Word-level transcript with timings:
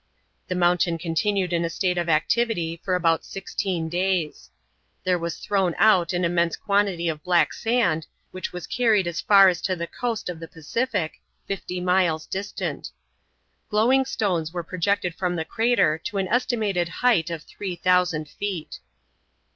The 0.47 0.55
mountain 0.55 0.97
continued 0.97 1.53
in 1.53 1.63
a 1.63 1.69
state 1.69 1.99
of 1.99 2.09
activity 2.09 2.81
for 2.83 2.95
about 2.95 3.23
sixteen 3.23 3.87
days. 3.87 4.49
There 5.03 5.19
was 5.19 5.37
thrown 5.37 5.75
out 5.77 6.11
an 6.11 6.25
immense 6.25 6.55
quantity 6.55 7.07
of 7.07 7.21
black 7.23 7.53
sand, 7.53 8.07
which 8.31 8.51
was 8.51 8.65
carried 8.65 9.05
as 9.05 9.21
far 9.21 9.47
as 9.47 9.61
to 9.61 9.75
the 9.75 9.85
coast 9.85 10.27
of 10.27 10.39
the 10.39 10.47
Pacific, 10.47 11.21
fifty 11.45 11.79
miles 11.79 12.25
distant. 12.25 12.89
Glowing 13.69 14.03
stones 14.05 14.51
were 14.51 14.63
projected 14.63 15.13
from 15.13 15.35
the 15.35 15.45
crater 15.45 15.99
to 16.05 16.17
an 16.17 16.27
estimated 16.29 16.89
height 16.89 17.29
of 17.29 17.43
three 17.43 17.75
thousand 17.75 18.27
feet. 18.27 18.79